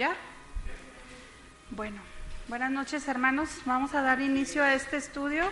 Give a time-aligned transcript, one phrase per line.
[0.00, 0.16] ¿Ya?
[1.68, 2.00] Bueno,
[2.48, 3.50] buenas noches hermanos.
[3.66, 5.44] Vamos a dar inicio a este estudio.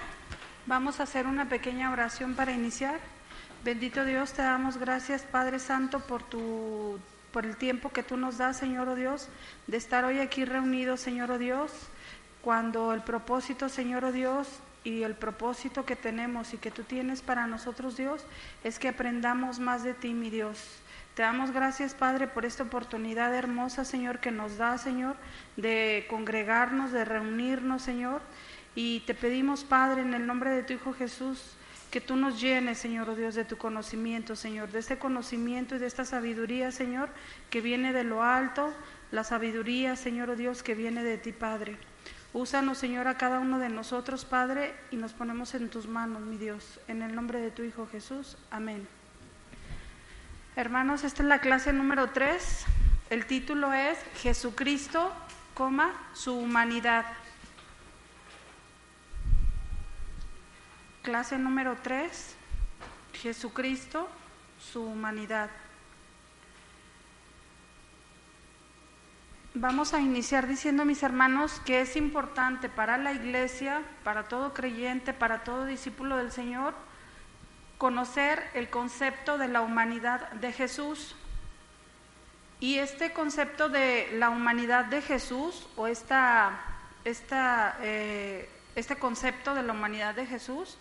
[0.64, 2.98] Vamos a hacer una pequeña oración para iniciar.
[3.62, 6.98] Bendito Dios, te damos gracias Padre Santo por tu
[7.30, 9.28] por el tiempo que tú nos das, Señor oh Dios,
[9.66, 11.70] de estar hoy aquí reunidos, Señor oh Dios,
[12.40, 14.48] cuando el propósito, Señor oh Dios,
[14.82, 18.24] y el propósito que tenemos y que tú tienes para nosotros, Dios,
[18.64, 20.80] es que aprendamos más de ti, mi Dios.
[21.18, 25.16] Te damos gracias, Padre, por esta oportunidad hermosa, Señor, que nos da, Señor,
[25.56, 28.22] de congregarnos, de reunirnos, Señor.
[28.76, 31.56] Y te pedimos, Padre, en el nombre de tu Hijo Jesús,
[31.90, 35.80] que tú nos llenes, Señor, oh Dios, de tu conocimiento, Señor, de este conocimiento y
[35.80, 37.08] de esta sabiduría, Señor,
[37.50, 38.72] que viene de lo alto,
[39.10, 41.78] la sabiduría, Señor, oh Dios, que viene de ti, Padre.
[42.32, 46.36] Úsanos, Señor, a cada uno de nosotros, Padre, y nos ponemos en tus manos, mi
[46.36, 48.36] Dios, en el nombre de tu Hijo Jesús.
[48.52, 48.97] Amén.
[50.58, 52.64] Hermanos, esta es la clase número 3.
[53.10, 55.12] El título es Jesucristo,
[55.54, 57.06] coma, su humanidad.
[61.04, 62.34] Clase número 3,
[63.12, 64.08] Jesucristo,
[64.58, 65.48] su humanidad.
[69.54, 75.12] Vamos a iniciar diciendo, mis hermanos, que es importante para la iglesia, para todo creyente,
[75.12, 76.74] para todo discípulo del Señor,
[77.78, 81.14] conocer el concepto de la humanidad de Jesús.
[82.60, 86.60] Y este concepto de la humanidad de Jesús, o esta,
[87.04, 90.76] esta, eh, este concepto de la humanidad de Jesús,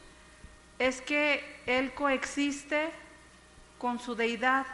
[0.79, 2.89] es que Él coexiste
[3.77, 4.65] con su deidad.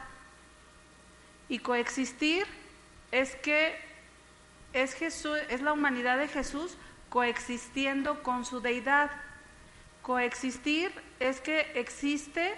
[1.50, 2.48] Y coexistir
[3.12, 3.78] es que
[4.72, 6.78] es Jesús, es la humanidad de Jesús
[7.10, 9.12] coexistiendo con su deidad.
[10.04, 12.54] Coexistir es que existe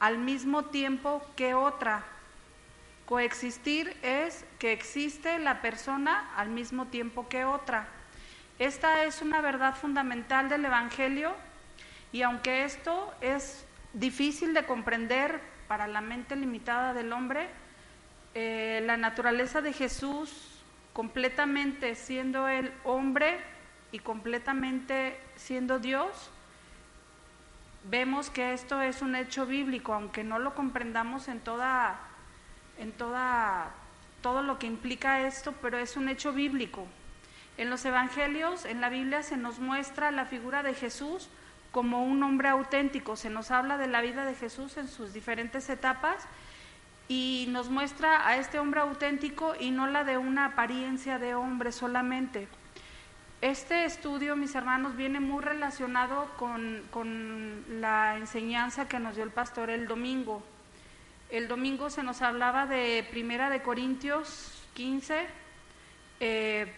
[0.00, 2.02] al mismo tiempo que otra.
[3.06, 7.86] Coexistir es que existe la persona al mismo tiempo que otra.
[8.58, 11.36] Esta es una verdad fundamental del Evangelio
[12.10, 17.46] y aunque esto es difícil de comprender para la mente limitada del hombre,
[18.34, 23.38] eh, la naturaleza de Jesús completamente siendo el hombre
[23.92, 26.31] y completamente siendo Dios,
[27.84, 31.98] vemos que esto es un hecho bíblico, aunque no lo comprendamos en toda,
[32.78, 33.70] en toda,
[34.20, 36.86] todo lo que implica esto, pero es un hecho bíblico.
[37.58, 41.28] En los evangelios, en la Biblia, se nos muestra la figura de Jesús
[41.70, 45.70] como un hombre auténtico, se nos habla de la vida de Jesús en sus diferentes
[45.70, 46.26] etapas
[47.08, 51.72] y nos muestra a este hombre auténtico y no la de una apariencia de hombre
[51.72, 52.46] solamente.
[53.42, 56.84] Este estudio, mis hermanos, viene muy relacionado con,
[57.80, 60.44] la enseñanza que nos dio el pastor el domingo.
[61.28, 65.26] El domingo se nos hablaba de Primera de Corintios 15,
[66.20, 66.72] eh,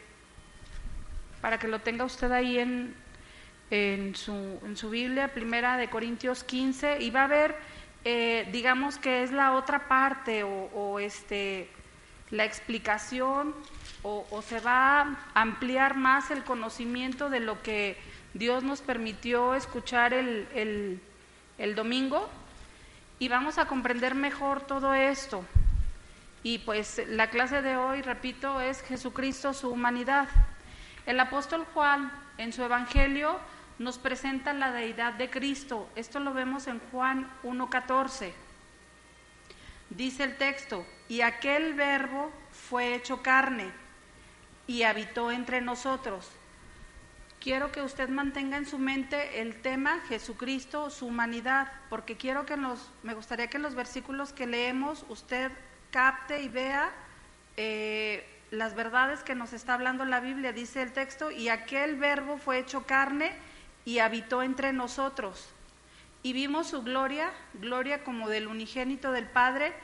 [1.43, 2.95] para que lo tenga usted ahí en,
[3.71, 4.33] en, su,
[4.65, 7.57] en su Biblia, Primera de Corintios 15, y va a ver,
[8.07, 11.69] eh, digamos que es la otra parte o, o este,
[12.31, 13.55] la explicación
[14.05, 17.97] o, se va a ampliar más el conocimiento de lo que
[18.35, 21.01] Dios nos permitió escuchar el,
[21.57, 22.29] el, domingo
[23.19, 25.43] y vamos a comprender mejor todo esto.
[26.43, 30.29] Y pues la clase de hoy, repito, es Jesucristo, su humanidad.
[31.07, 33.39] El apóstol Juan en su Evangelio
[33.79, 35.89] nos presenta la deidad de Cristo.
[35.97, 38.33] Esto lo vemos en Juan 1.14.
[39.89, 43.84] Dice el texto, y aquel verbo fue hecho carne
[44.67, 46.31] y habitó entre nosotros.
[47.41, 52.57] Quiero que usted mantenga en su mente el tema Jesucristo, su humanidad, porque quiero que
[52.57, 55.53] nos, me gustaría que en los versículos que leemos usted
[55.91, 56.91] capte y vea
[57.59, 60.53] eh, las verdades que nos está hablando la Biblia.
[60.53, 63.33] Dice el texto, y aquel verbo fue hecho carne
[63.85, 65.51] y habitó entre nosotros.
[66.23, 69.75] Y vimos su gloria, gloria como del unigénito del Padre,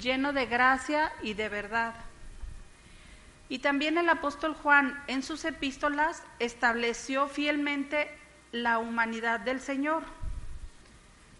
[0.00, 1.94] lleno de gracia y de verdad.
[3.48, 8.10] Y también el apóstol Juan en sus epístolas estableció fielmente
[8.52, 10.02] la humanidad del Señor.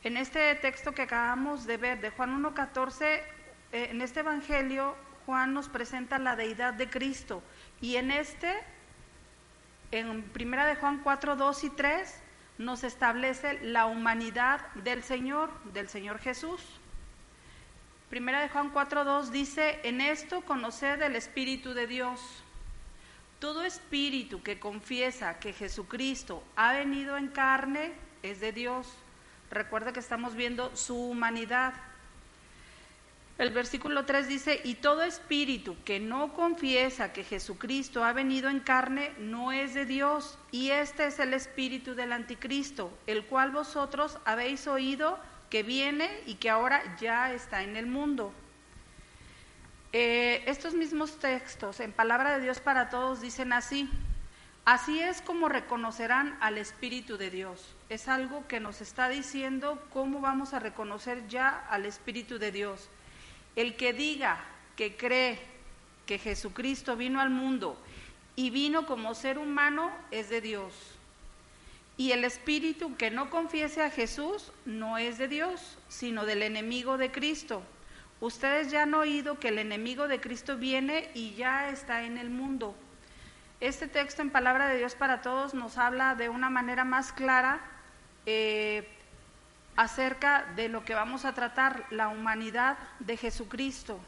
[0.04, 3.22] En este texto que acabamos de ver de Juan 1.14, eh,
[3.72, 4.94] en este Evangelio
[5.26, 7.42] Juan nos presenta la deidad de Cristo
[7.80, 8.54] y en este,
[9.90, 12.22] en primera de Juan 4, 2 y 3,
[12.58, 16.62] nos establece la humanidad del Señor, del Señor Jesús.
[18.10, 22.20] Primera de Juan 4.2 dice, en esto conoced el Espíritu de Dios.
[23.40, 27.92] Todo espíritu que confiesa que Jesucristo ha venido en carne
[28.22, 28.88] es de Dios.
[29.50, 31.74] Recuerda que estamos viendo su humanidad.
[33.38, 38.60] El versículo 3 dice, y todo espíritu que no confiesa que Jesucristo ha venido en
[38.60, 44.16] carne no es de Dios, y este es el espíritu del anticristo, el cual vosotros
[44.24, 45.18] habéis oído
[45.50, 48.32] que viene y que ahora ya está en el mundo.
[49.92, 53.88] Eh, estos mismos textos en Palabra de Dios para Todos dicen así,
[54.64, 57.74] así es como reconocerán al Espíritu de Dios.
[57.88, 62.88] Es algo que nos está diciendo cómo vamos a reconocer ya al Espíritu de Dios.
[63.54, 64.38] El que diga
[64.76, 65.38] que cree
[66.04, 67.80] que Jesucristo vino al mundo
[68.34, 70.95] y vino como ser humano es de Dios.
[71.96, 76.98] Y el espíritu que no confiese a Jesús no es de Dios, sino del enemigo
[76.98, 77.62] de Cristo.
[78.20, 82.30] Ustedes ya han oído que el enemigo de Cristo viene y ya está en el
[82.30, 82.74] mundo.
[83.60, 87.60] Este texto en Palabra de Dios para Todos nos habla de una manera más clara
[88.26, 88.88] eh,
[89.76, 93.98] acerca de lo que vamos a tratar, la humanidad de Jesucristo.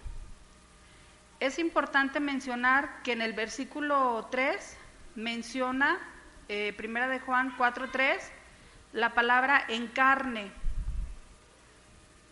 [1.40, 4.76] Es importante mencionar que en el versículo 3
[5.14, 5.98] menciona,
[6.48, 8.18] eh, primera de Juan 4.3,
[8.92, 10.50] la palabra encarne.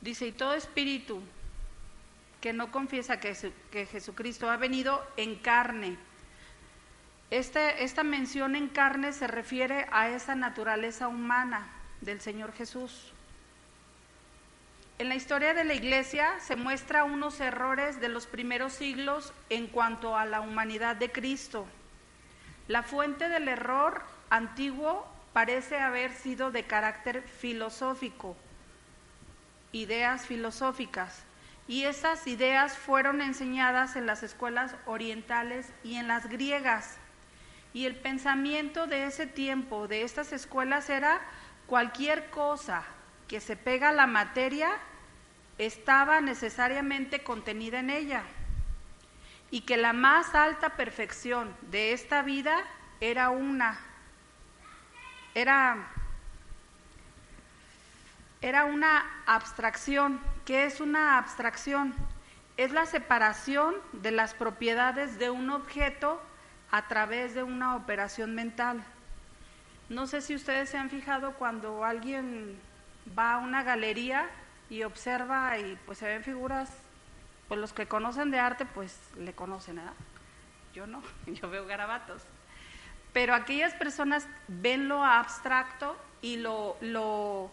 [0.00, 1.22] Dice, y todo espíritu
[2.40, 3.36] que no confiesa que,
[3.70, 5.96] que Jesucristo ha venido en carne.
[7.30, 11.66] Este, esta mención en carne se refiere a esa naturaleza humana
[12.00, 13.12] del Señor Jesús.
[14.98, 19.66] En la historia de la Iglesia se muestra unos errores de los primeros siglos en
[19.66, 21.66] cuanto a la humanidad de Cristo.
[22.68, 28.36] La fuente del error antiguo parece haber sido de carácter filosófico,
[29.70, 31.22] ideas filosóficas,
[31.68, 36.96] y esas ideas fueron enseñadas en las escuelas orientales y en las griegas.
[37.72, 41.20] Y el pensamiento de ese tiempo, de estas escuelas, era
[41.66, 42.84] cualquier cosa
[43.28, 44.70] que se pega a la materia
[45.58, 48.22] estaba necesariamente contenida en ella
[49.50, 52.58] y que la más alta perfección de esta vida
[53.00, 53.78] era una,
[55.34, 55.88] era,
[58.40, 60.20] era una abstracción.
[60.44, 61.94] ¿Qué es una abstracción?
[62.56, 66.20] Es la separación de las propiedades de un objeto
[66.70, 68.82] a través de una operación mental.
[69.88, 72.58] No sé si ustedes se han fijado cuando alguien
[73.16, 74.28] va a una galería
[74.68, 76.70] y observa y pues se ven figuras,
[77.48, 79.92] pues los que conocen de arte pues le conocen, ¿verdad?
[80.74, 82.22] Yo no, yo veo garabatos.
[83.12, 87.50] Pero aquellas personas ven lo abstracto y lo, lo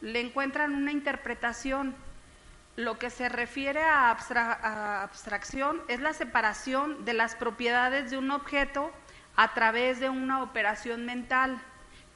[0.00, 1.94] le encuentran una interpretación.
[2.76, 8.30] Lo que se refiere a, a abstracción es la separación de las propiedades de un
[8.30, 8.92] objeto
[9.34, 11.58] a través de una operación mental.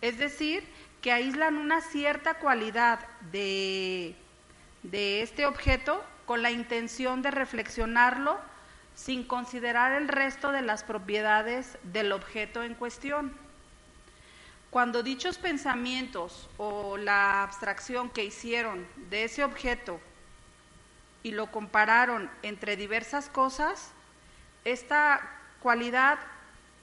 [0.01, 0.65] Es decir,
[1.01, 3.01] que aíslan una cierta cualidad
[3.33, 4.15] de,
[4.83, 8.39] de este objeto con la intención de reflexionarlo
[8.95, 13.37] sin considerar el resto de las propiedades del objeto en cuestión.
[14.71, 20.01] Cuando dichos pensamientos o la abstracción que hicieron de ese objeto
[21.25, 23.91] y lo compararon entre diversas cosas,
[24.65, 25.29] esta
[25.61, 26.21] cualidad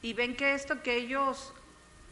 [0.01, 1.53] y ven que esto que ellos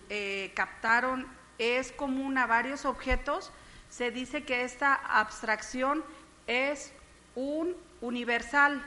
[0.07, 1.27] eh, captaron
[1.57, 3.51] es común a varios objetos,
[3.89, 6.01] se dice que esta abstracción
[6.47, 6.93] es
[7.35, 8.81] un universal.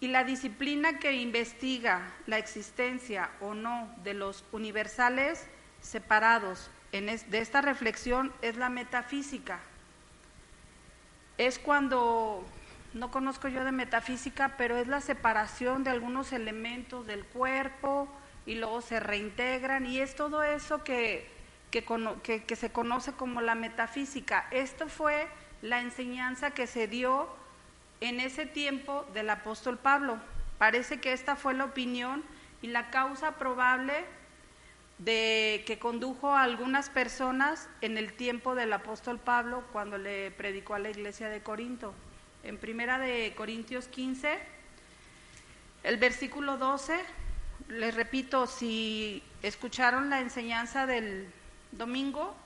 [0.00, 5.46] Y la disciplina que investiga la existencia o no de los universales
[5.80, 9.58] separados de esta reflexión es la metafísica.
[11.38, 12.44] Es cuando,
[12.92, 18.08] no conozco yo de metafísica, pero es la separación de algunos elementos del cuerpo,
[18.46, 21.26] y luego se reintegran y es todo eso que,
[21.70, 24.46] que, se conoce como la metafísica.
[24.50, 25.26] Esto fue
[25.64, 27.26] la enseñanza que se dio
[28.02, 30.18] en ese tiempo del apóstol Pablo.
[30.58, 32.22] Parece que esta fue la opinión
[32.60, 34.04] y la causa probable
[34.98, 40.74] de que condujo a algunas personas en el tiempo del apóstol Pablo cuando le predicó
[40.74, 41.94] a la iglesia de Corinto.
[42.42, 44.38] En primera de Corintios 15,
[45.82, 47.00] el versículo 12
[47.68, 51.26] les repito, si escucharon la enseñanza del
[51.72, 52.36] domingo,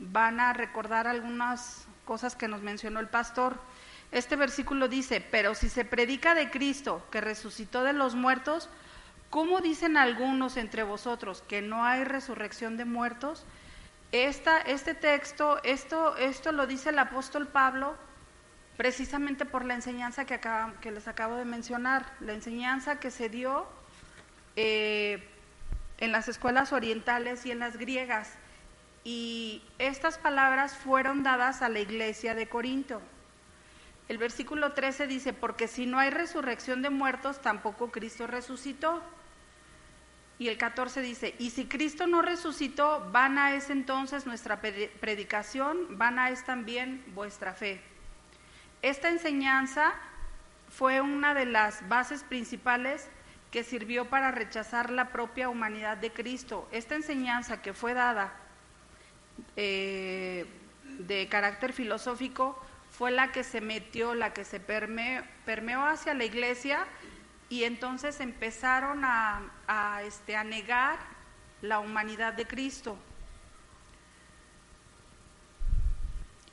[0.00, 3.60] van a recordar algunas cosas que nos mencionó el pastor.
[4.10, 8.68] Este versículo dice, pero si se predica de Cristo que resucitó de los muertos,
[9.28, 13.44] ¿cómo dicen algunos entre vosotros que no hay resurrección de muertos?
[14.10, 17.94] Esta, este texto, esto, esto lo dice el apóstol Pablo
[18.76, 20.40] precisamente por la enseñanza que,
[20.80, 23.66] que les acabo de mencionar, la enseñanza que se dio
[24.56, 25.28] eh,
[25.98, 28.32] en las escuelas orientales y en las griegas.
[29.04, 33.00] Y estas palabras fueron dadas a la iglesia de Corinto.
[34.08, 39.02] El versículo 13 dice, porque si no hay resurrección de muertos, tampoco Cristo resucitó.
[40.38, 46.30] Y el 14 dice, y si Cristo no resucitó, vana es entonces nuestra predicación, vana
[46.30, 47.80] es también vuestra fe.
[48.82, 49.92] Esta enseñanza
[50.70, 53.08] fue una de las bases principales
[53.50, 56.68] que sirvió para rechazar la propia humanidad de Cristo.
[56.72, 58.32] Esta enseñanza que fue dada
[59.56, 60.46] eh,
[60.98, 62.58] de carácter filosófico
[62.90, 66.86] fue la que se metió, la que se permeó, hacia la iglesia
[67.48, 70.98] y entonces empezaron a, este, a negar
[71.62, 72.96] la humanidad de Cristo.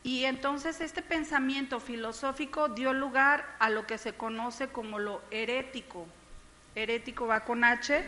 [0.03, 6.07] Y entonces este pensamiento filosófico dio lugar a lo que se conoce como lo herético.
[6.75, 8.07] Herético va con H.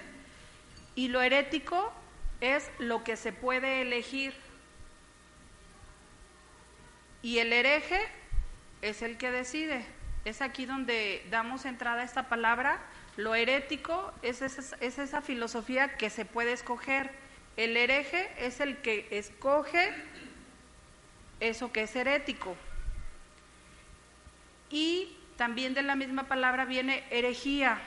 [0.96, 1.92] Y lo herético
[2.40, 4.34] es lo que se puede elegir.
[7.22, 8.00] Y el hereje
[8.82, 9.86] es el que decide.
[10.26, 12.80] Es aquí donde damos entrada a esta palabra.
[13.18, 17.12] Lo herético es esa, es esa filosofía que se puede escoger.
[17.58, 19.94] El hereje es el que escoge
[21.40, 22.56] eso que es herético.
[24.70, 27.82] Y también de la misma palabra viene herejía.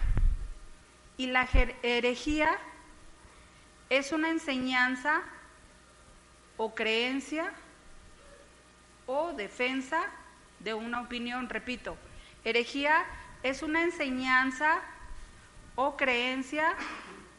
[1.17, 1.49] Y la
[1.83, 2.51] herejía
[3.89, 5.23] es una enseñanza
[6.57, 7.53] o creencia
[9.12, 10.00] o defensa
[10.61, 11.97] de una opinión, repito,
[12.45, 13.04] herejía
[13.42, 14.81] es una enseñanza
[15.75, 16.75] o creencia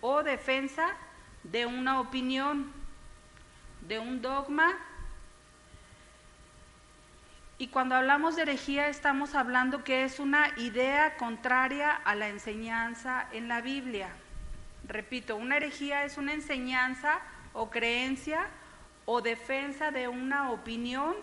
[0.01, 0.93] o defensa
[1.43, 2.71] de una opinión,
[3.81, 4.77] de un dogma.
[7.57, 13.27] Y cuando hablamos de herejía estamos hablando que es una idea contraria a la enseñanza
[13.31, 14.09] en la Biblia.
[14.87, 17.19] Repito, una herejía es una enseñanza
[17.53, 18.47] o creencia
[19.05, 21.15] o defensa de una opinión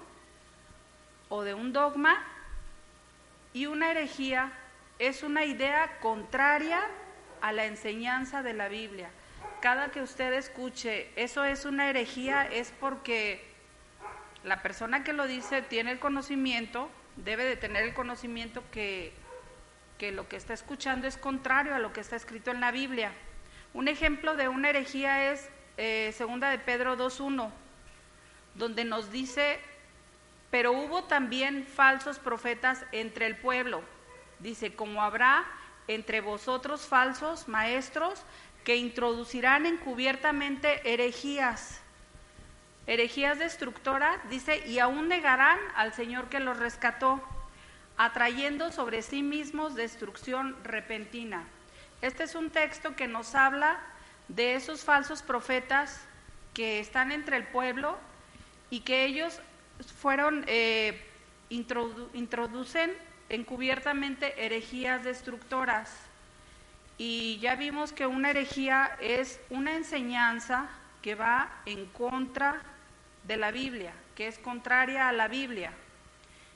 [1.30, 2.22] o de un dogma
[3.54, 4.52] y una herejía
[4.98, 6.82] es una idea contraria
[7.40, 9.08] a la enseñanza de la Biblia.
[9.62, 13.42] Cada que usted escuche, eso es una herejía, es porque
[14.44, 19.12] la persona que lo dice tiene el conocimiento, debe de tener el conocimiento que,
[19.98, 23.12] que lo que está escuchando es contrario a lo que está escrito en la Biblia.
[23.72, 27.50] Un ejemplo de una herejía es eh, segunda de Pedro 2.1,
[28.54, 29.60] donde nos dice
[30.50, 33.82] pero hubo también falsos profetas entre el pueblo.
[34.40, 35.44] Dice, como habrá
[35.86, 38.22] entre vosotros falsos maestros
[38.64, 41.80] que introducirán encubiertamente herejías,
[42.86, 47.20] herejías destructoras, dice, y aún negarán al Señor que los rescató,
[47.96, 51.44] atrayendo sobre sí mismos destrucción repentina.
[52.02, 53.78] Este es un texto que nos habla
[54.28, 56.00] de esos falsos profetas
[56.54, 57.98] que están entre el pueblo
[58.70, 59.40] y que ellos
[59.86, 61.00] fueron, eh,
[61.48, 62.92] introducen
[63.28, 65.94] encubiertamente herejías destructoras.
[66.98, 70.68] Y ya vimos que una herejía es una enseñanza
[71.00, 72.60] que va en contra
[73.24, 75.72] de la Biblia, que es contraria a la Biblia.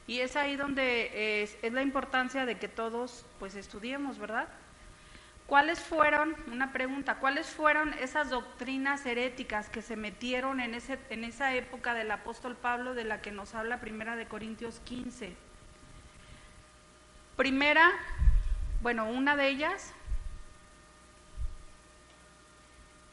[0.06, 4.48] Y es ahí donde es, es la importancia de que todos pues estudiemos, ¿verdad?
[5.46, 11.22] ¿Cuáles fueron, una pregunta, cuáles fueron esas doctrinas heréticas que se metieron en, ese, en
[11.22, 15.36] esa época del apóstol Pablo de la que nos habla Primera de Corintios 15?
[17.36, 17.92] Primera,
[18.80, 19.92] bueno, una de ellas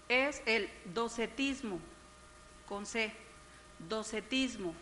[0.08, 1.80] es el docetismo,
[2.68, 3.14] con C,
[3.90, 4.74] docetismo.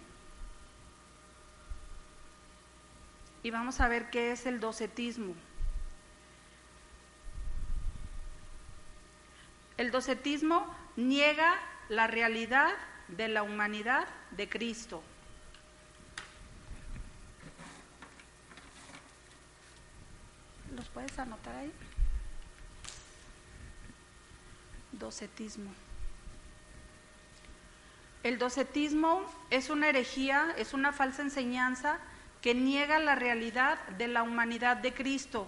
[3.42, 5.34] Y vamos a ver qué es el docetismo.
[9.80, 10.68] El docetismo
[10.98, 11.58] niega
[11.88, 12.74] la realidad
[13.08, 15.02] de la humanidad de Cristo.
[20.76, 21.72] ¿Los puedes anotar ahí?
[24.92, 25.72] Docetismo.
[28.24, 32.00] El docetismo es una herejía, es una falsa enseñanza
[32.42, 35.48] que niega la realidad de la humanidad de Cristo.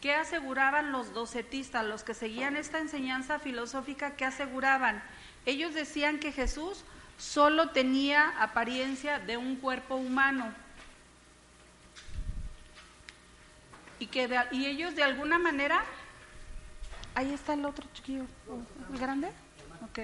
[0.00, 4.16] ¿Qué aseguraban los docetistas, los que seguían esta enseñanza filosófica?
[4.16, 5.02] ¿Qué aseguraban?
[5.44, 6.84] Ellos decían que Jesús
[7.18, 10.54] solo tenía apariencia de un cuerpo humano.
[13.98, 15.84] Y, que y ellos de alguna manera...
[17.14, 18.24] Ahí está el otro chiquillo,
[18.92, 19.28] ¿el grande?
[19.82, 19.98] Ok.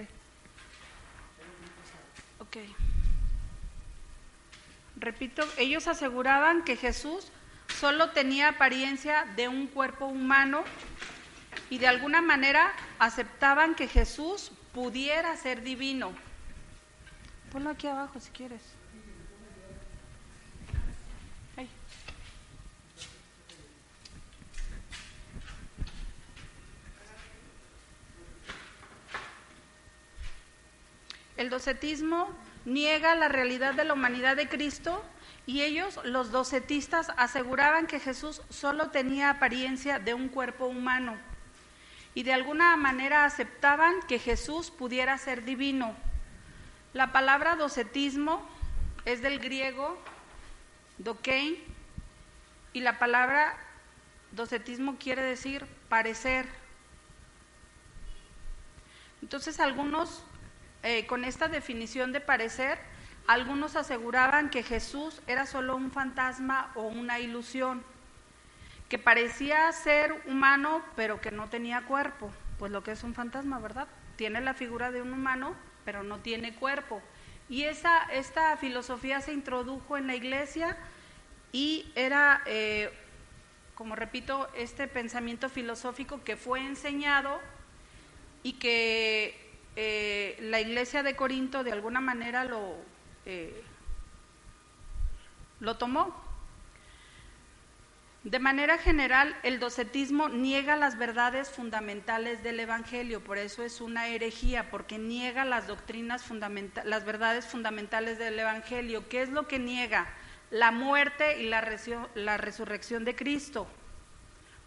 [2.41, 2.57] Ok.
[4.97, 7.31] Repito, ellos aseguraban que Jesús
[7.80, 10.64] solo tenía apariencia de un cuerpo humano
[11.68, 16.12] y de alguna manera aceptaban que Jesús pudiera ser divino.
[17.52, 18.62] Ponlo aquí abajo si quieres.
[31.37, 32.30] El docetismo
[32.64, 35.04] niega la realidad de la humanidad de Cristo
[35.47, 41.17] y ellos, los docetistas, aseguraban que Jesús solo tenía apariencia de un cuerpo humano
[42.15, 45.95] y de alguna manera aceptaban que Jesús pudiera ser divino.
[46.95, 48.45] La palabra docetismo
[49.05, 49.97] es del griego
[50.99, 51.57] dokein
[52.73, 53.57] y la palabra
[54.33, 56.47] docetismo quiere decir parecer.
[59.23, 60.25] Entonces algunos,
[60.83, 62.79] eh, con esta definición de parecer,
[63.26, 67.83] algunos aseguraban que Jesús era solo un fantasma o una ilusión,
[68.88, 73.59] que parecía ser humano pero que no tenía cuerpo, pues lo que es un fantasma,
[73.59, 73.88] ¿verdad?
[74.16, 75.54] Tiene la figura de un humano
[75.85, 77.00] pero no tiene cuerpo.
[77.49, 80.76] Y esa, esta filosofía se introdujo en la iglesia
[81.52, 82.90] y era, eh,
[83.76, 87.40] como repito, este pensamiento filosófico que fue enseñado
[88.42, 92.76] y que eh, la iglesia de Corinto de alguna manera lo
[93.26, 93.62] eh,
[95.61, 96.14] lo tomó.
[98.23, 104.09] De manera general, el docetismo niega las verdades fundamentales del Evangelio, por eso es una
[104.09, 109.09] herejía, porque niega las doctrinas fundamentales, las verdades fundamentales del Evangelio.
[109.09, 110.09] ¿Qué es lo que niega?
[110.50, 113.68] La muerte y la, resurrección de Cristo.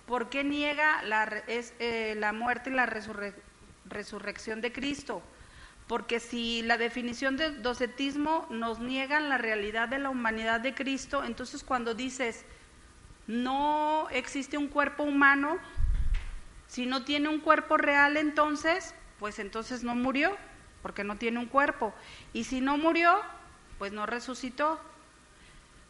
[0.05, 2.85] ¿Por qué niega la, eh, la muerte y la
[3.89, 5.21] resurrección de Cristo?
[5.89, 11.24] Porque si la definición de docetismo nos niega la realidad de la humanidad de Cristo,
[11.24, 12.46] entonces cuando dices
[13.25, 15.58] no existe un cuerpo humano,
[16.67, 20.38] si no tiene un cuerpo real entonces, pues entonces no murió,
[20.84, 21.91] porque no tiene un cuerpo.
[22.34, 23.19] Y si no murió,
[23.79, 24.79] pues no resucitó.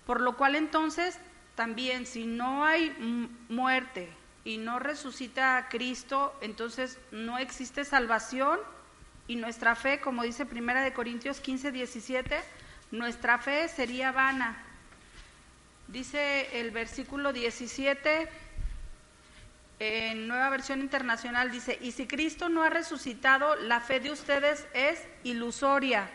[0.05, 1.19] Por lo cual entonces
[1.55, 2.95] también si no hay
[3.49, 4.09] muerte
[4.45, 8.59] y no resucita Cristo, entonces no existe salvación
[9.29, 12.41] y nuestra fe, como dice Primera de Corintios 15, 17,
[12.89, 14.57] nuestra fe sería vana.
[15.87, 18.27] Dice el versículo 17
[19.77, 24.65] en Nueva Versión Internacional, dice, y si Cristo no ha resucitado, la fe de ustedes
[24.73, 26.09] es ilusoria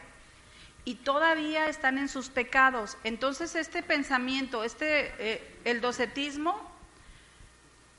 [0.85, 2.99] y todavía están en sus pecados.
[3.05, 6.61] Entonces este pensamiento, este, eh, el docetismo,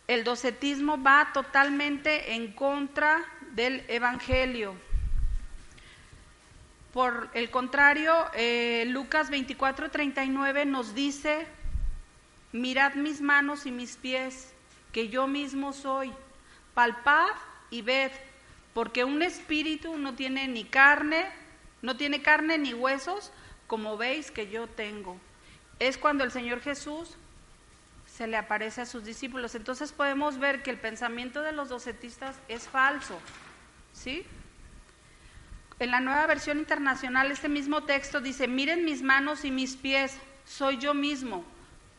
[0.10, 3.24] el docetismo va totalmente en contra
[3.54, 4.76] del Evangelio.
[6.96, 11.46] Por el contrario, eh, Lucas 24, 39 nos dice,
[12.54, 14.54] mirad mis manos y mis pies,
[14.94, 16.14] que yo mismo soy,
[16.74, 17.32] palpad
[17.70, 18.14] y ved,
[18.74, 21.26] porque un espíritu no tiene ni carne,
[21.82, 23.34] no tiene carne ni huesos,
[23.68, 25.18] como veis que yo tengo.
[25.80, 27.18] Es cuando el Señor Jesús
[28.08, 29.54] se le aparece a sus discípulos.
[29.54, 33.20] Entonces podemos ver que el pensamiento de los docetistas es falso,
[33.92, 34.26] ¿sí?
[35.78, 40.18] En la nueva versión internacional, este mismo texto dice, miren mis manos y mis pies,
[40.46, 41.44] soy yo mismo,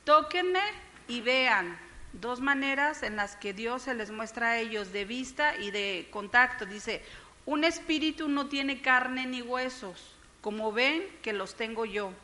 [0.05, 0.63] tóquenme
[1.09, 1.79] y vean.
[2.15, 6.09] Dos maneras en las que Dios se les muestra a ellos de vista y de
[6.11, 6.65] contacto.
[6.65, 7.05] Dice,
[7.45, 12.15] un espíritu no tiene carne ni huesos, como ven que los tengo yo.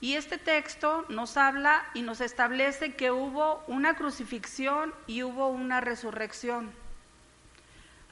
[0.00, 5.82] Y este texto nos habla y nos establece que hubo una crucifixión y hubo una
[5.82, 6.72] resurrección.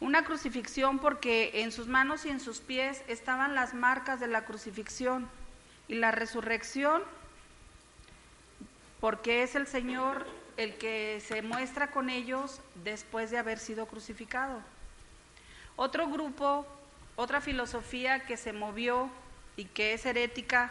[0.04, 4.44] Una crucifixión porque en sus manos y en sus pies estaban las marcas de la
[4.44, 5.26] crucifixión
[5.88, 7.02] y la resurrección
[9.00, 10.26] porque es el Señor
[10.58, 14.60] el que se muestra con ellos después de haber sido crucificado.
[15.74, 16.66] Otro grupo,
[17.16, 19.08] otra filosofía que se movió
[19.56, 20.70] y que es herética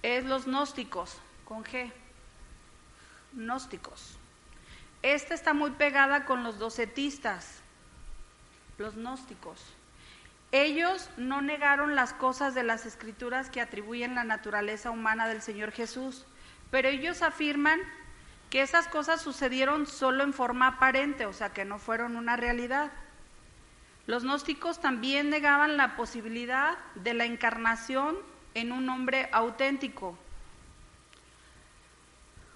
[0.00, 1.92] es los gnósticos, con G,
[3.34, 4.16] gnósticos.
[5.02, 7.60] Esta está muy pegada con los docetistas,
[8.78, 9.60] los gnósticos.
[10.52, 15.72] Ellos no negaron las cosas de las escrituras que atribuyen la naturaleza humana del Señor
[15.72, 16.26] Jesús,
[16.70, 17.80] pero ellos afirman
[18.50, 22.92] que esas cosas sucedieron solo en forma aparente, o sea, que no fueron una realidad.
[24.06, 28.16] Los gnósticos también negaban la posibilidad de la encarnación
[28.54, 30.16] en un hombre auténtico.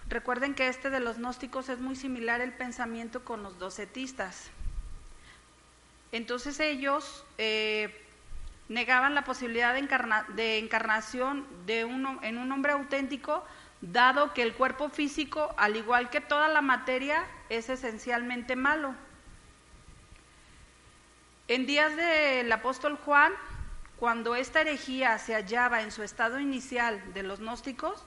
[0.08, 4.50] Recuerden que este de los gnósticos es muy similar el pensamiento con los docetistas.
[6.12, 8.04] Entonces ellos eh,
[8.68, 13.44] negaban la posibilidad de, encarnación de en un hombre auténtico,
[13.80, 18.94] dado que el cuerpo físico, al igual que toda la materia, es esencialmente malo.
[21.48, 23.32] En días del apóstol Juan,
[23.98, 28.04] cuando esta herejía se hallaba en su estado inicial de los gnósticos,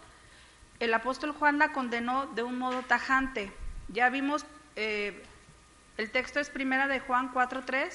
[0.80, 3.52] el apóstol Juan la condenó de un modo tajante.
[3.88, 5.24] Ya vimos, eh,
[5.98, 7.92] el texto es primera de Juan 4.3,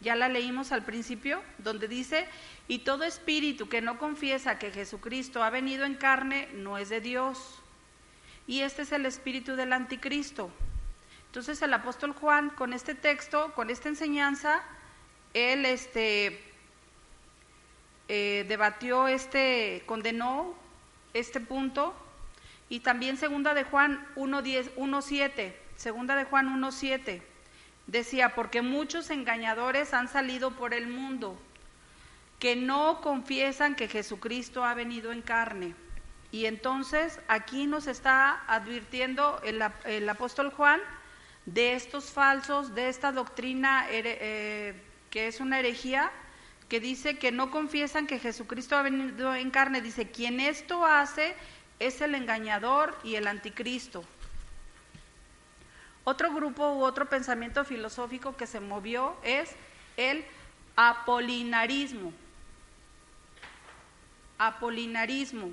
[0.00, 2.26] ya la leímos al principio, donde dice,
[2.68, 7.00] y todo espíritu que no confiesa que Jesucristo ha venido en carne no es de
[7.00, 7.60] Dios.
[8.46, 10.50] Y este es el espíritu del anticristo.
[11.26, 14.62] Entonces el apóstol Juan con este texto, con esta enseñanza,
[15.34, 16.42] él este,
[18.08, 20.54] eh, debatió este, condenó
[21.14, 21.94] este punto
[22.68, 27.22] y también segunda de Juan 1.7, segunda de Juan 1.7,
[27.86, 31.40] decía, porque muchos engañadores han salido por el mundo
[32.38, 35.74] que no confiesan que Jesucristo ha venido en carne.
[36.32, 40.80] Y entonces aquí nos está advirtiendo el, apóstol Juan
[41.46, 44.74] de estos falsos, de esta doctrina eh,
[45.08, 46.12] que es una herejía,
[46.68, 49.80] que dice que no confiesan que Jesucristo ha venido en carne.
[49.80, 51.34] Dice, quien esto hace
[51.78, 54.04] es el engañador y el anticristo.
[56.04, 59.54] Otro grupo u otro pensamiento filosófico que se movió es
[59.96, 60.24] el
[60.76, 62.12] apolinarismo.
[64.38, 65.50] Apolinarismo.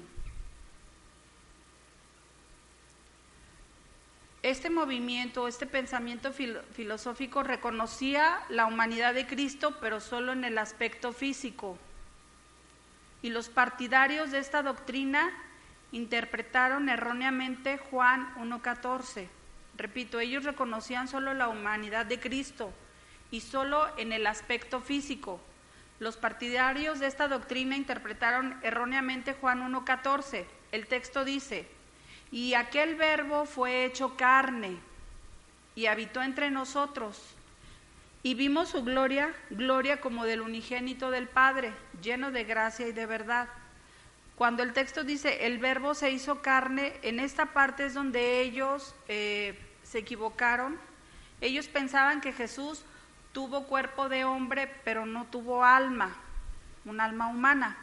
[4.44, 11.12] Este movimiento, este pensamiento filosófico reconocía la humanidad de Cristo, pero solo en el aspecto
[11.12, 11.78] físico.
[13.22, 15.30] Y los partidarios de esta doctrina
[15.92, 19.28] interpretaron erróneamente Juan 1.14.
[19.78, 22.74] Repito, ellos reconocían solo la humanidad de Cristo
[23.30, 25.40] y solo en el aspecto físico.
[26.00, 30.46] Los partidarios de esta doctrina interpretaron erróneamente Juan 1.14.
[30.72, 31.68] El texto dice,
[32.32, 34.78] y aquel verbo fue hecho carne
[35.76, 37.36] y habitó entre nosotros.
[38.24, 43.06] Y vimos su gloria, gloria como del unigénito del Padre, lleno de gracia y de
[43.06, 43.48] verdad.
[44.36, 48.96] Cuando el texto dice, el verbo se hizo carne, en esta parte es donde ellos
[49.08, 49.58] eh,
[49.90, 50.78] se equivocaron.
[51.42, 52.84] Ellos pensaban que Jesús
[53.32, 56.16] tuvo cuerpo de hombre, pero no tuvo alma,
[56.86, 57.78] un alma humana.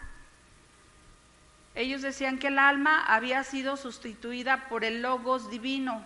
[1.74, 6.04] Ellos decían que el alma había sido sustituida por el logos divino.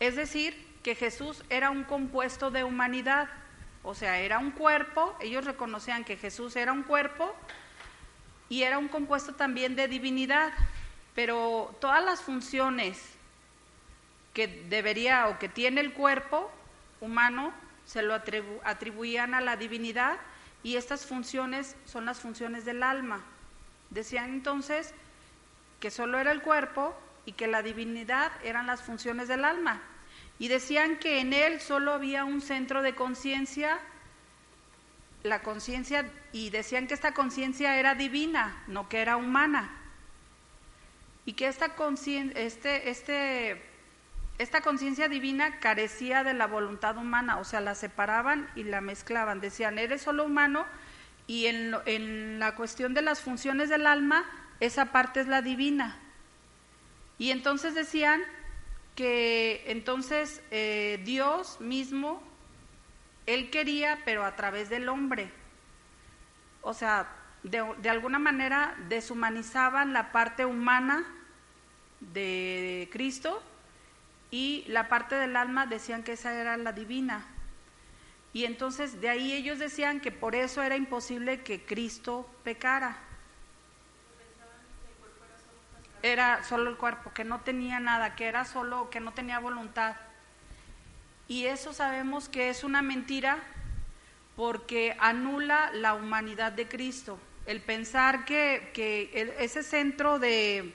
[0.00, 3.28] Es decir, que Jesús era un compuesto de humanidad,
[3.84, 7.34] o sea, era un cuerpo, ellos reconocían que Jesús era un cuerpo
[8.52, 10.52] y era un compuesto también de divinidad,
[11.14, 13.02] pero todas las funciones
[14.34, 16.52] que debería o que tiene el cuerpo
[17.00, 17.54] humano
[17.86, 20.18] se lo atribuían a la divinidad
[20.62, 23.24] y estas funciones son las funciones del alma.
[23.88, 24.92] Decían entonces
[25.80, 29.80] que solo era el cuerpo y que la divinidad eran las funciones del alma.
[30.38, 33.80] Y decían que en él solo había un centro de conciencia,
[35.22, 39.70] la conciencia, y decían que esta conciencia era divina, no que era humana.
[41.24, 41.72] Y que esta
[42.34, 43.62] este, este
[44.38, 49.40] esta conciencia divina carecía de la voluntad humana, o sea, la separaban y la mezclaban.
[49.40, 50.66] Decían, eres solo humano
[51.26, 54.24] y en, la cuestión de las funciones del alma,
[54.60, 55.96] esa parte es la divina.
[57.18, 58.20] Y entonces decían
[58.96, 62.22] que entonces eh, Dios mismo,
[63.26, 65.30] Él quería, pero a través del hombre.
[66.60, 67.08] O sea,
[67.42, 71.04] de, alguna manera deshumanizaban la parte humana
[72.00, 73.42] de Cristo
[74.30, 77.26] y la parte del alma decían que esa era la divina.
[78.32, 82.96] Y entonces de ahí ellos decían que por eso era imposible que Cristo pecara.
[86.02, 89.94] Era solo el cuerpo, que no tenía nada, que era solo, que no tenía voluntad.
[91.28, 93.38] Y eso sabemos que es una mentira
[94.36, 97.18] porque anula la humanidad de Cristo.
[97.46, 100.74] El pensar que, que ese centro de,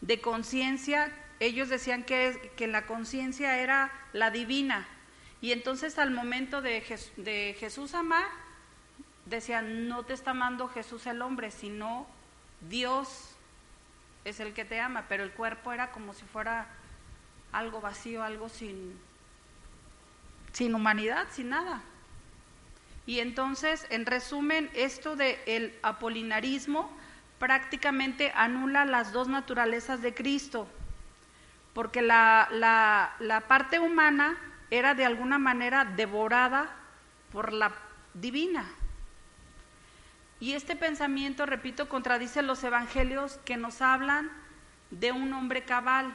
[0.00, 4.86] de conciencia ellos decían que, que la conciencia era la divina.
[5.40, 6.82] Y entonces al momento de,
[7.16, 8.26] de Jesús amar,
[9.26, 12.06] decían, no te está amando Jesús el hombre, sino
[12.68, 13.34] Dios
[14.24, 16.68] es el que te ama, pero el cuerpo era como si fuera
[17.52, 18.98] algo vacío, algo sin,
[20.56, 21.82] sin humanidad, sin nada.
[23.04, 26.90] Y entonces, en resumen, esto del el apolinarismo
[27.38, 30.66] prácticamente anula las dos naturalezas de Cristo
[31.76, 32.48] porque la,
[33.20, 34.38] la, parte humana
[34.70, 36.70] era de alguna manera devorada
[37.30, 37.70] por la
[38.14, 38.64] divina.
[40.40, 44.30] Y este pensamiento, repito, contradice los evangelios que nos hablan
[44.90, 46.14] de un hombre cabal.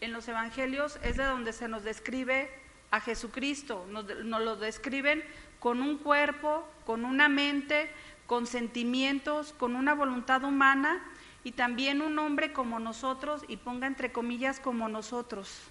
[0.00, 2.50] En los evangelios es de donde se nos describe
[2.90, 3.86] a Jesucristo.
[3.90, 5.24] Nos, lo describen
[5.58, 7.90] con un cuerpo, con una mente,
[8.26, 11.02] con sentimientos, con una voluntad humana
[11.44, 15.62] y también un hombre como nosotros, y ponga entre comillas como nosotros.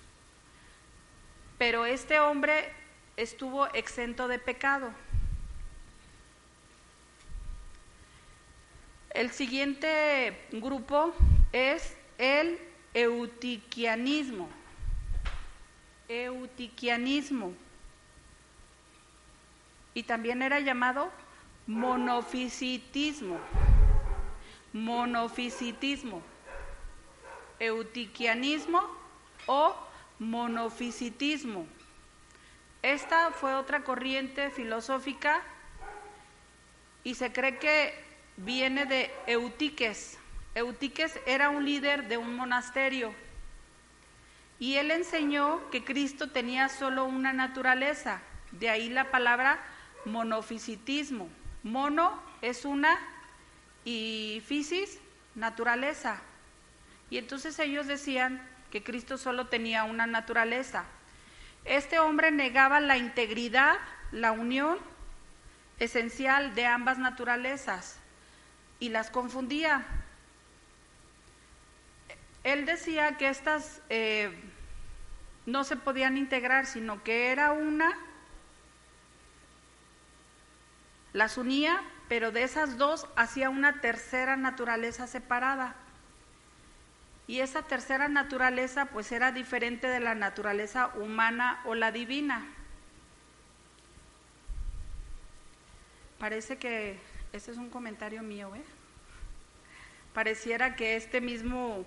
[1.58, 2.74] Pero este hombre
[3.18, 4.92] estuvo exento de pecado.
[9.12, 11.14] El siguiente grupo
[11.52, 12.60] es el
[12.94, 14.50] eutiquianismo.
[16.10, 17.54] Eutiquianismo.
[19.94, 21.12] Y también era llamado
[21.68, 23.40] monofisitismo.
[24.74, 26.24] Monofisitismo.
[27.60, 28.82] Eutiquianismo
[29.46, 29.76] o
[30.18, 31.68] monofisitismo.
[32.82, 35.44] Esta fue otra corriente filosófica
[37.04, 37.94] y se cree que
[38.38, 40.18] viene de Eutiques.
[40.56, 43.14] Eutiques era un líder de un monasterio
[44.60, 49.60] y él enseñó que Cristo tenía solo una naturaleza, de ahí la palabra
[50.06, 51.30] monofisitismo.
[51.64, 52.98] Mono es una
[53.86, 55.00] y fisis,
[55.36, 56.22] naturaleza.
[57.10, 60.84] Y entonces ellos decían que Cristo solo tenía una naturaleza.
[61.66, 63.78] Este hombre negaba la integridad,
[64.12, 64.78] la unión
[65.80, 67.98] esencial de ambas naturalezas
[68.80, 69.86] y las confundía.
[72.44, 74.32] Él decía que estas eh,
[75.46, 77.98] no se podían integrar, sino que era una,
[81.14, 85.76] las unía, pero de esas dos hacía una tercera naturaleza separada.
[87.28, 92.48] Y esa tercera naturaleza pues era diferente de la naturaleza humana o la divina.
[96.18, 97.00] Parece que
[97.32, 98.64] ese es un comentario mío, ¿eh?
[100.14, 101.86] Pareciera que este mismo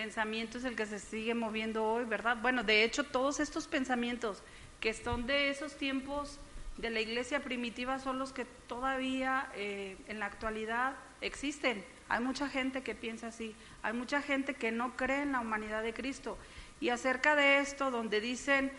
[0.00, 2.38] pensamiento es el que se sigue moviendo hoy, ¿verdad?
[2.40, 4.42] Bueno, de hecho, todos estos pensamientos
[4.80, 6.38] que son de esos tiempos
[6.78, 11.84] de la iglesia primitiva son los que todavía eh, en la actualidad existen.
[12.08, 15.82] Hay mucha gente que piensa así, hay mucha gente que no cree en la humanidad
[15.82, 16.38] de Cristo.
[16.80, 18.72] Y acerca de esto, donde dicen,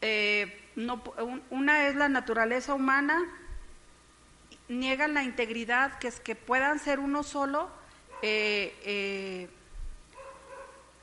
[0.00, 0.58] eh,
[1.50, 3.22] una es la naturaleza humana
[4.68, 7.70] niegan la integridad, que es que puedan ser uno solo,
[8.22, 9.48] eh, eh,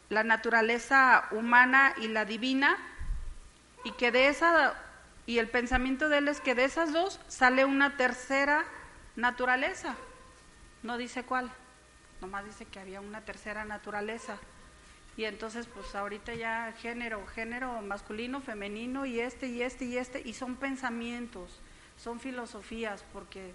[0.10, 2.78] la naturaleza humana y la divina,
[3.84, 4.74] y que de esa,
[5.26, 8.66] y el pensamiento de él es que de esas dos sale una tercera
[9.16, 9.96] naturaleza.
[10.84, 11.52] No dice cuál,
[12.22, 14.38] nomás dice que había una tercera naturaleza.
[15.18, 20.22] Y entonces, pues ahorita ya género, género masculino, femenino, y este, y este, y este,
[20.26, 21.60] y son pensamientos
[22.02, 23.54] son filosofías porque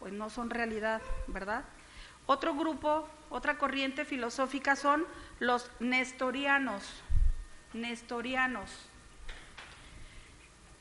[0.00, 1.64] pues no son realidad, ¿verdad?
[2.26, 5.06] Otro grupo, otra corriente filosófica son
[5.40, 6.82] los nestorianos,
[7.72, 8.70] nestorianos.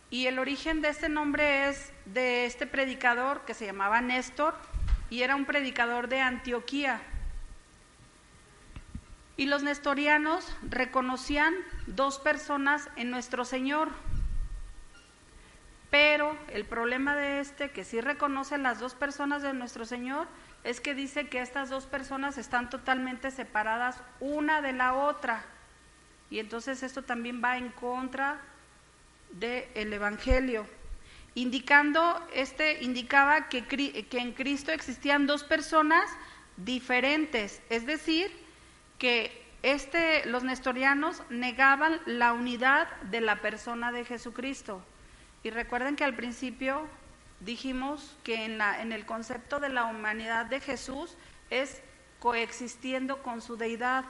[0.10, 4.56] Y el origen de este nombre es de este predicador que se llamaba Néstor
[5.10, 7.01] y era un predicador de Antioquía.
[9.36, 11.56] Y los nestorianos reconocían
[11.88, 13.89] dos personas en nuestro Señor,
[15.89, 20.27] pero el problema de este, que sí reconoce las dos personas de nuestro Señor,
[20.63, 25.43] es que dice que estas dos personas están totalmente separadas una de la otra.
[26.30, 28.39] Y entonces esto también va en contra
[29.32, 30.65] del Evangelio.
[31.36, 36.10] Indicando, este indicaba que, que en Cristo existían dos personas
[36.58, 38.32] diferentes, es decir,
[38.99, 44.84] que este, los nestorianos negaban la unidad de la persona de Jesucristo.
[45.41, 46.88] Y recuerden que al principio
[47.45, 51.15] dijimos que en, la, en el concepto de la humanidad de Jesús
[51.49, 51.82] es
[52.19, 54.06] coexistiendo con su deidad,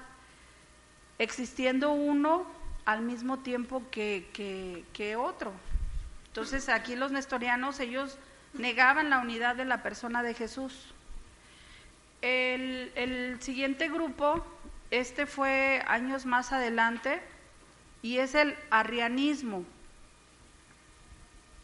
[1.18, 2.46] existiendo uno
[2.86, 4.28] al mismo tiempo que,
[4.94, 5.52] que, otro.
[6.28, 8.18] Entonces aquí los nestorianos, ellos
[8.54, 10.94] negaban la unidad de la persona de Jesús.
[12.22, 14.46] El, el, siguiente grupo,
[14.92, 17.22] este fue años más adelante,
[18.02, 19.64] y es el arrianismo.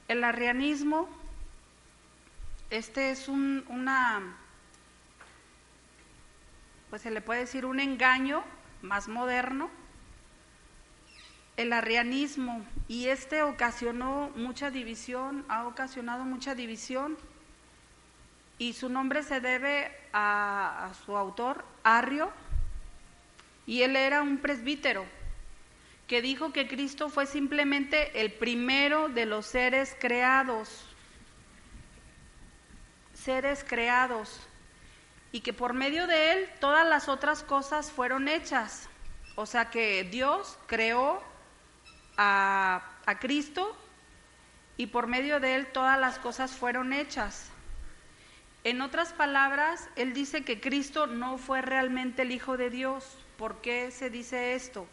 [0.08, 1.08] El arrianismo,
[2.70, 4.36] este es un, una,
[6.90, 8.44] pues se le puede decir un engaño
[8.82, 9.70] más moderno,
[11.58, 17.18] el arrianismo, y este ocasionó mucha división, ha ocasionado mucha división,
[18.58, 22.32] y su nombre se debe a, a su autor, Arrio,
[23.66, 25.06] y él era un presbítero
[26.08, 30.86] que dijo que Cristo fue simplemente el primero de los seres creados,
[33.24, 34.40] seres creados,
[35.32, 38.90] y que por medio de él todas las otras cosas fueron hechas.
[39.36, 41.22] O sea que Dios creó
[42.18, 43.78] a, a Cristo
[44.76, 47.52] y por medio de él todas las cosas fueron hechas.
[48.64, 53.18] En otras palabras, él dice que Cristo no fue realmente el Hijo de Dios.
[53.38, 54.86] ¿Por qué se dice esto?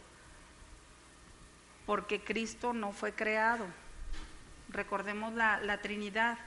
[1.84, 3.66] Porque Cristo no fue creado.
[4.68, 6.38] Recordemos la, la Trinidad.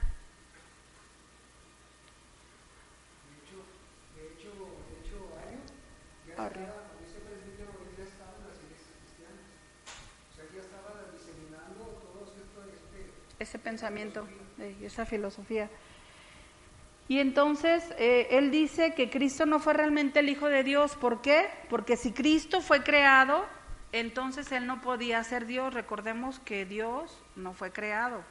[13.40, 14.28] Ese pensamiento,
[14.82, 15.68] esa filosofía.
[17.08, 20.94] Y entonces eh, él dice que Cristo no fue realmente el Hijo de Dios.
[20.94, 21.48] ¿Por qué?
[21.68, 23.44] Porque si Cristo fue creado,
[23.90, 25.74] entonces él no podía ser Dios.
[25.74, 28.22] Recordemos que Dios no fue creado.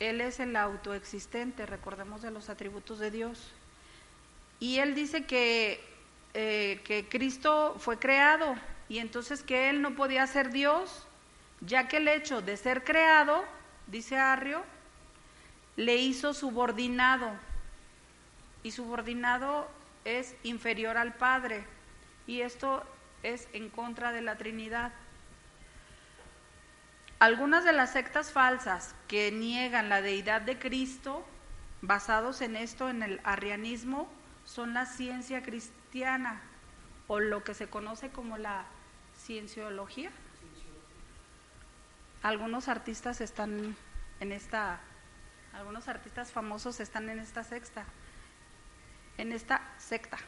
[0.00, 3.52] Él es el autoexistente, recordemos de los atributos de Dios.
[4.58, 5.80] Y él dice que,
[6.34, 8.56] eh, que Cristo fue creado
[8.88, 11.06] y entonces que él no podía ser Dios
[11.60, 13.44] ya que el hecho de ser creado,
[13.86, 14.62] dice Arrio,
[15.76, 17.30] le hizo subordinado,
[18.62, 19.68] y subordinado
[20.04, 21.64] es inferior al Padre,
[22.26, 22.84] y esto
[23.22, 24.92] es en contra de la Trinidad.
[27.18, 31.24] Algunas de las sectas falsas que niegan la deidad de Cristo,
[31.80, 34.08] basados en esto, en el arrianismo,
[34.44, 35.83] son la ciencia cristiana
[37.06, 38.64] o lo que se conoce como la
[39.16, 40.10] cienciología.
[42.22, 43.76] Algunos artistas están
[44.18, 44.80] en esta,
[45.52, 47.84] algunos artistas famosos están en esta sexta,
[49.18, 50.18] en esta secta.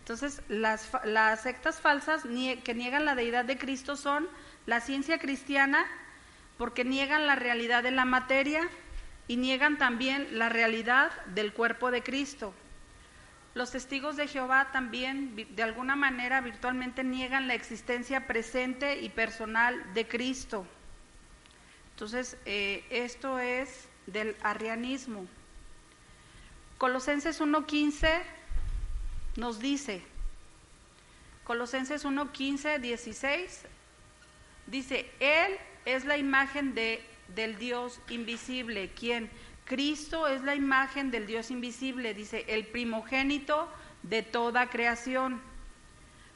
[0.00, 4.26] Entonces, las, las sectas falsas que niegan la deidad de Cristo son
[4.64, 5.84] la ciencia cristiana,
[6.56, 8.70] porque niegan la realidad de la materia
[9.26, 12.54] y niegan también la realidad del cuerpo de Cristo.
[13.58, 19.94] Los testigos de Jehová también, de alguna manera, virtualmente niegan la existencia presente y personal
[19.94, 20.64] de Cristo.
[21.90, 25.26] Entonces, eh, esto es del arrianismo.
[26.78, 28.22] Colosenses 1.15
[29.34, 30.04] nos dice,
[31.42, 33.62] Colosenses 1.15, 16,
[34.68, 37.02] dice, Él es la imagen de,
[37.34, 39.28] del Dios invisible, quien
[39.68, 43.68] Cristo es la imagen del Dios invisible, dice, el primogénito
[44.02, 45.42] de toda creación.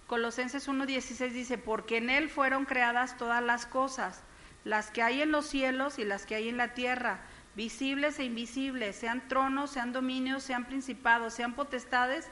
[0.06, 4.22] Colosenses 1.16 dice, porque en Él fueron creadas todas las cosas,
[4.64, 7.20] las que hay en los cielos y las que hay en la tierra,
[7.56, 12.28] visibles e invisibles, sean tronos, sean dominios, sean principados, sean potestades,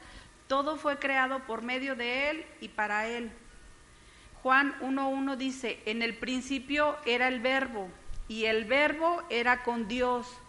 [0.49, 3.33] todo fue creado por medio de Él y para Él.
[4.43, 7.89] Juan 1.1 dice, en el principio era el verbo
[8.29, 10.40] y el verbo era con Dios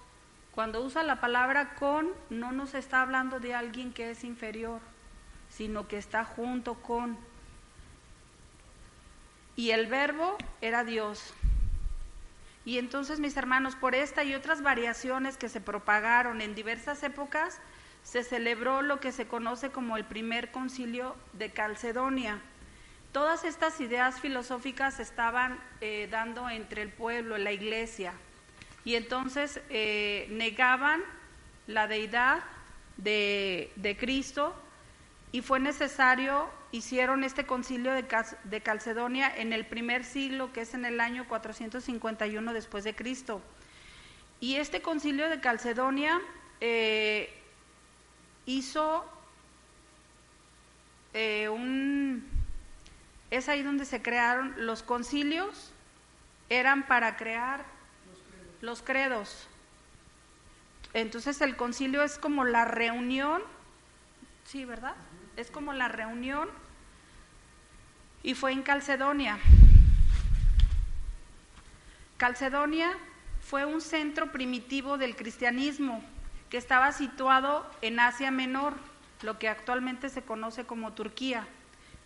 [0.53, 4.81] cuando usa la palabra con, no nos está hablando de alguien que es inferior,
[5.49, 7.17] sino que está junto con.
[9.55, 11.33] Y el verbo era Dios.
[12.65, 17.59] Y entonces, mis hermanos, por esta y otras variaciones que se propagaron en diversas épocas,
[18.03, 22.41] se celebró lo que se conoce como el primer concilio de Calcedonia.
[23.13, 28.13] Todas estas ideas filosóficas estaban eh, dando entre el pueblo, la iglesia,
[28.83, 31.01] y entonces eh, negaban
[31.67, 32.43] la deidad
[32.97, 34.55] de, Cristo
[35.31, 40.85] y fue necesario, hicieron este concilio de, Calcedonia en el primer siglo, que es en
[40.85, 43.41] el año 451 después de Cristo.
[44.39, 46.19] Y este concilio de Calcedonia
[46.59, 47.31] eh,
[48.45, 49.05] hizo
[51.13, 52.27] eh, un...
[53.29, 55.71] Es ahí donde se crearon los concilios,
[56.49, 57.63] eran para crear
[58.61, 59.47] los credos.
[60.93, 63.41] Entonces el concilio es como la reunión,
[64.45, 64.95] sí, ¿verdad?
[65.37, 66.49] Es como la reunión
[68.23, 69.39] y fue en Calcedonia.
[72.17, 72.91] Calcedonia
[73.39, 76.03] fue un centro primitivo del cristianismo
[76.49, 78.75] que estaba situado en Asia Menor,
[79.21, 81.47] lo que actualmente se conoce como Turquía.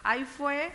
[0.04, 0.72] Ahí fue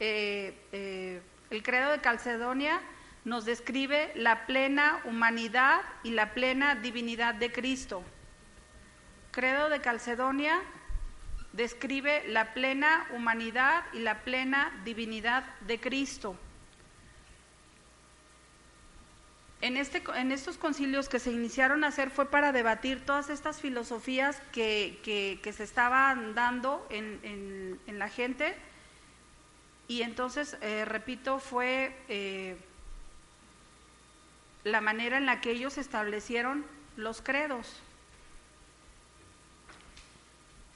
[0.00, 2.80] eh, eh, el credo de Calcedonia
[3.24, 8.02] nos describe la plena humanidad y la plena divinidad de Cristo.
[9.30, 10.60] Credo de Calcedonia
[11.52, 16.36] describe la plena humanidad y la plena divinidad de Cristo.
[19.60, 23.60] En, este, en estos concilios que se iniciaron a hacer fue para debatir todas estas
[23.60, 28.56] filosofías que, se estaban dando en, la gente
[29.86, 31.96] y entonces, eh, repito, fue...
[32.08, 32.56] Eh,
[34.64, 36.64] la manera en la que ellos establecieron
[36.96, 37.80] los credos.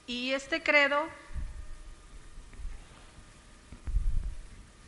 [0.07, 1.05] Y este credo,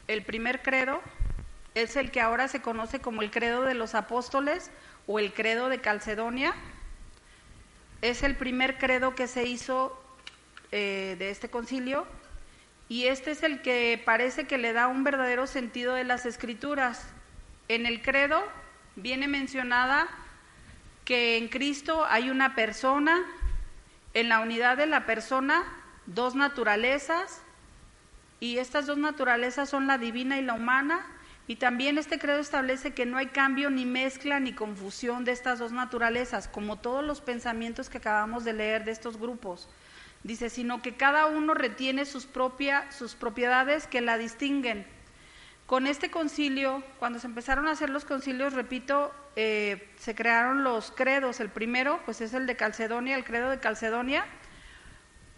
[0.07, 1.01] el primer credo,
[1.75, 4.71] es el que ahora se conoce como el credo de los apóstoles
[5.07, 6.53] o el credo de Calcedonia.
[8.01, 10.01] Es el primer credo que se hizo
[10.71, 12.07] eh, de este concilio
[12.87, 17.07] y este es el que parece que le da un verdadero sentido de las escrituras.
[17.67, 18.41] En el credo
[19.01, 20.07] viene mencionada
[21.05, 23.19] que en Cristo hay una persona,
[24.13, 25.63] en la unidad de la persona,
[26.05, 27.41] dos naturalezas,
[28.39, 31.05] y estas dos naturalezas son la divina y la humana,
[31.47, 35.57] y también este credo establece que no hay cambio ni mezcla ni confusión de estas
[35.57, 39.67] dos naturalezas, como todos los pensamientos que acabamos de leer de estos grupos.
[40.23, 42.29] Dice, sino que cada uno retiene sus,
[42.91, 44.85] sus propiedades que la distinguen.
[45.69, 50.89] Con este concilio, cuando se empezaron a hacer los concilios, repito, eh, se crearon los
[50.89, 51.39] credos.
[51.39, 54.25] El primero, pues es el de Calcedonia, el credo de Calcedonia,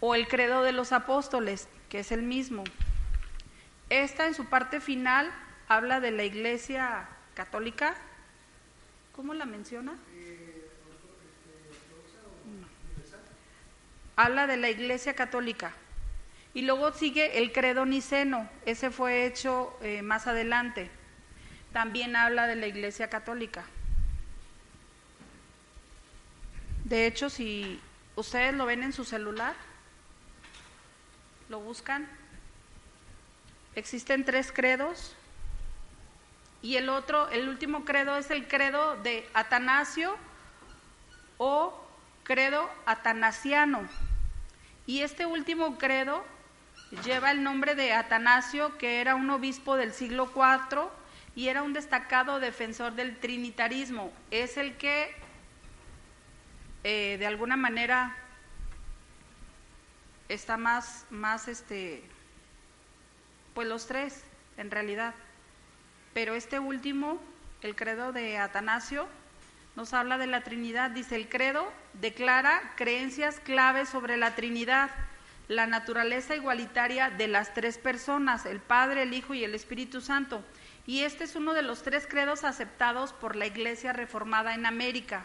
[0.00, 2.64] o el credo de los apóstoles, que es el mismo.
[3.90, 5.30] Esta en su parte final
[5.68, 7.94] habla de la Iglesia católica.
[9.14, 9.92] ¿Cómo la menciona?
[14.16, 15.74] Habla de la Iglesia católica.
[16.54, 20.90] Y luego sigue el credo niceno, ese fue hecho eh, más adelante.
[21.72, 23.64] También habla de la Iglesia católica.
[26.84, 27.80] De hecho, si
[28.16, 29.54] ustedes lo ven en su celular,
[31.48, 32.06] lo buscan,
[33.74, 35.14] Existen tres credos
[36.60, 40.14] y el otro, el último credo es el credo de Atanasio
[41.38, 41.74] o
[42.22, 43.88] credo atanasiano.
[44.86, 46.22] Y este último credo
[47.04, 50.88] lleva el nombre de Atanasio, que era un obispo del siglo IV
[51.34, 54.12] y era un destacado defensor del trinitarismo.
[54.30, 55.14] Es el que
[56.84, 58.16] eh, de alguna manera
[60.28, 62.02] está más, más este,
[63.54, 64.24] pues los tres,
[64.56, 65.14] en realidad.
[66.12, 67.20] Pero este último,
[67.62, 69.08] el credo de Atanasio,
[69.76, 70.90] nos habla de la Trinidad.
[70.90, 74.90] Dice, el credo declara creencias claves sobre la Trinidad,
[75.48, 80.44] la naturaleza igualitaria de las tres personas, el Padre, el Hijo y el Espíritu Santo.
[80.86, 85.24] Y este es uno de los tres credos aceptados por la Iglesia Reformada en América.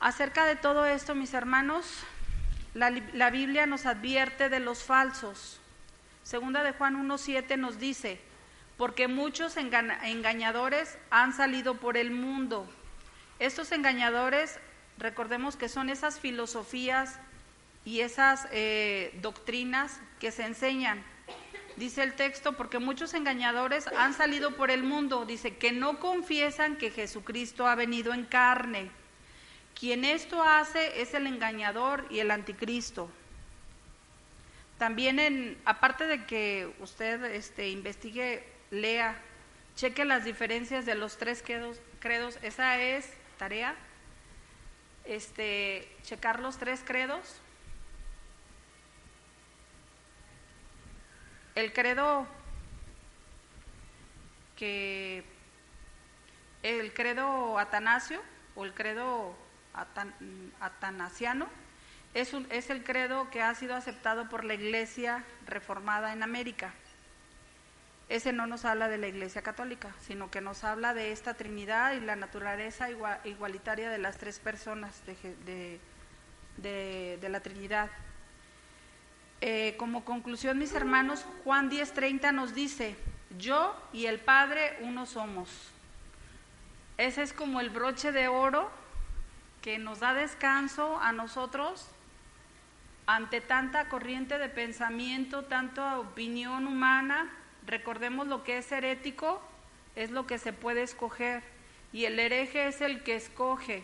[0.00, 1.86] Acerca de todo esto, mis hermanos,
[2.74, 5.60] la, la Biblia nos advierte de los falsos.
[6.22, 8.20] Segunda de Juan 1.7 nos dice,
[8.76, 12.68] porque muchos engañadores han salido por el mundo.
[13.38, 14.58] Estos engañadores,
[14.98, 17.18] recordemos que son esas filosofías
[17.84, 21.02] y esas eh, doctrinas que se enseñan.
[21.76, 26.76] Dice el texto, porque muchos engañadores han salido por el mundo, dice, que no confiesan
[26.76, 28.90] que Jesucristo ha venido en carne.
[29.78, 33.10] Quien esto hace es el engañador y el anticristo.
[34.78, 39.16] También, en, aparte de que usted este, investigue, lea,
[39.76, 43.08] cheque las diferencias de los tres credos, credos esa es
[43.38, 43.74] tarea,
[45.04, 47.41] este, checar los tres credos.
[51.54, 52.26] El credo
[54.56, 55.24] que
[56.62, 58.20] el credo atanasio
[58.54, 59.34] o el credo
[60.60, 61.48] atanasiano
[62.14, 66.74] es, es el credo que ha sido aceptado por la Iglesia reformada en América.
[68.08, 71.94] Ese no nos habla de la Iglesia católica, sino que nos habla de esta Trinidad
[71.94, 72.88] y la naturaleza
[73.24, 75.80] igualitaria de las tres personas de,
[76.58, 77.90] de, la Trinidad.
[79.44, 82.94] Eh, como conclusión, mis hermanos, Juan 10:30 nos dice,
[83.38, 85.48] yo y el Padre uno somos.
[86.96, 88.70] Ese es como el broche de oro
[89.60, 91.88] que nos da descanso a nosotros
[93.06, 97.28] ante tanta corriente de pensamiento, tanta opinión humana,
[97.66, 99.42] recordemos lo que es herético,
[99.96, 101.42] es lo que se puede escoger,
[101.92, 103.82] y el hereje es el que escoge.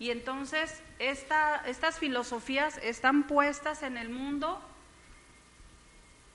[0.00, 4.60] Y entonces estas filosofías están puestas en el mundo,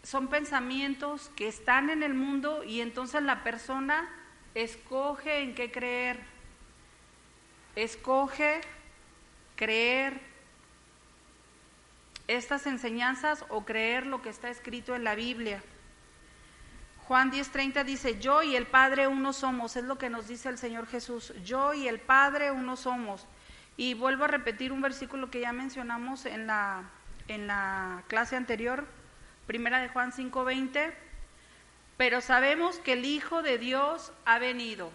[0.07, 4.07] son pensamientos que están en el mundo y entonces la persona
[4.55, 6.21] escoge en qué creer,
[7.75, 8.61] escoge
[9.57, 10.21] creer
[12.29, 15.61] estas enseñanzas o creer lo que está escrito en la Biblia.
[17.09, 20.57] Juan 10:30 dice, yo y el Padre uno somos, es lo que nos dice el
[20.57, 23.27] Señor Jesús, yo y el Padre uno somos.
[23.75, 26.83] Y vuelvo a repetir un versículo que ya mencionamos en la,
[27.27, 28.87] en la clase anterior,
[29.47, 30.93] primera de Juan 5:20,
[31.95, 34.91] pero sabemos que el Hijo de Dios ha venido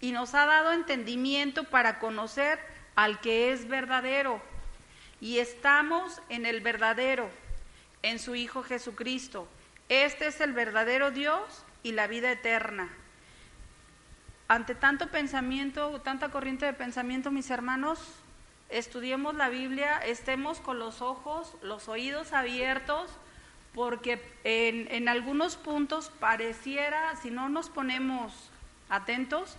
[0.00, 2.58] y nos ha dado entendimiento para conocer
[2.94, 4.40] al que es verdadero
[5.20, 7.28] y estamos en el verdadero,
[8.02, 9.48] en su Hijo Jesucristo.
[9.88, 12.88] Este es el verdadero Dios y la vida eterna.
[14.46, 18.00] Ante tanto pensamiento, tanta corriente de pensamiento, mis hermanos,
[18.70, 23.10] estudiemos la Biblia, estemos con los ojos, los oídos abiertos,
[23.74, 28.50] porque en, en algunos puntos pareciera, si no nos ponemos
[28.88, 29.56] atentos,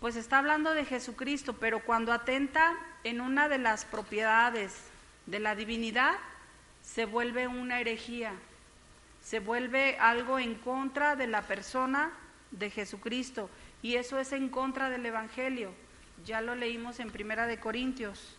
[0.00, 2.74] pues está hablando de Jesucristo, pero cuando atenta
[3.04, 4.84] en una de las propiedades
[5.26, 6.14] de la divinidad,
[6.82, 8.32] se vuelve una herejía,
[9.22, 12.12] se vuelve algo en contra de la persona
[12.50, 13.50] de Jesucristo,
[13.82, 15.72] y eso es en contra del Evangelio.
[16.24, 18.36] Ya lo leímos en Primera de Corintios.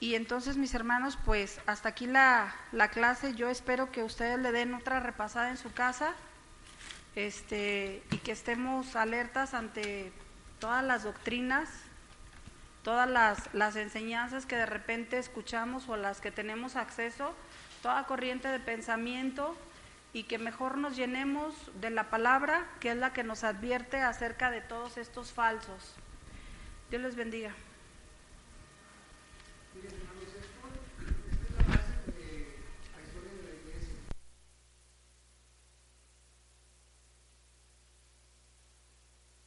[0.00, 3.34] Y entonces, mis hermanos, pues hasta aquí la, la clase.
[3.34, 6.14] Yo espero que ustedes le den otra repasada en su casa
[7.16, 10.12] este, y que estemos alertas ante
[10.60, 11.68] todas las doctrinas,
[12.84, 17.34] todas las, las enseñanzas que de repente escuchamos o las que tenemos acceso,
[17.82, 19.56] toda corriente de pensamiento
[20.12, 24.50] y que mejor nos llenemos de la palabra, que es la que nos advierte acerca
[24.50, 25.96] de todos estos falsos.
[26.88, 27.52] Dios les bendiga.